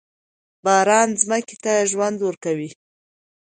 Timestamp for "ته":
1.63-1.73